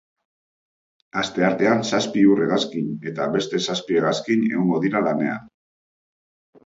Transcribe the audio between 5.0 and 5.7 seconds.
lanean.